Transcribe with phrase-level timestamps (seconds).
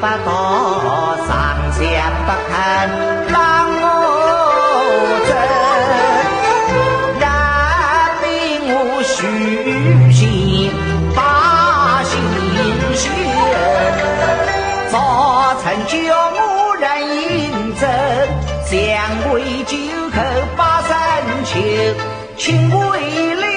[0.00, 1.28] 不到，三
[1.72, 1.82] 想
[2.24, 2.50] 不肯
[3.26, 3.36] 让
[3.80, 3.84] 我
[5.28, 5.30] 走。
[7.18, 7.22] 那
[8.22, 8.24] 边
[8.68, 9.08] 我许
[10.12, 10.16] 心
[11.16, 11.18] 把
[12.04, 12.12] 心
[12.94, 13.02] 修，
[14.92, 14.94] 早
[15.64, 15.96] 晨叫
[16.30, 16.38] 我
[16.76, 17.82] 人迎走，
[18.64, 18.72] 想
[19.32, 19.74] 为九
[20.14, 20.16] 口
[20.56, 20.90] 把身
[21.44, 21.50] 求，
[22.36, 23.47] 请为了。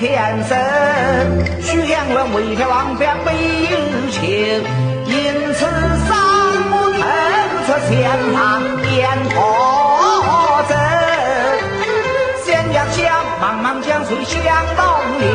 [0.00, 0.56] 天生，
[1.60, 3.32] 许阳文为天王表没
[3.70, 3.76] 有
[4.10, 4.64] 情，
[5.04, 5.60] 因此
[6.08, 6.16] 三
[6.70, 7.02] 不腾
[7.66, 7.92] 出前
[8.32, 8.38] 堂
[8.96, 10.72] 烟火阵，
[12.42, 12.98] 仙家乡
[13.42, 14.40] 茫茫江水向
[14.74, 14.82] 东
[15.18, 15.28] 流，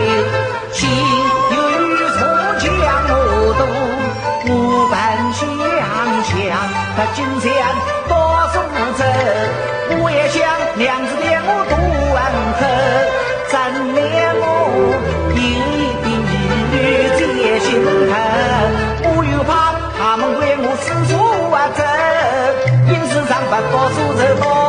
[0.72, 0.90] 心
[1.52, 2.18] 有余处
[2.58, 2.66] 将
[3.08, 3.14] 我
[3.60, 3.62] 渡，
[4.50, 4.52] 我
[4.90, 4.98] 奔
[5.32, 5.46] 向
[6.26, 6.34] 乡，
[6.98, 7.46] 他今天
[8.08, 8.12] 多
[8.52, 8.56] 数
[8.98, 9.06] 争，
[10.02, 10.42] 我也想
[10.74, 11.05] 娘
[21.74, 21.84] 走，
[22.88, 24.65] 银子上不包，苏州包。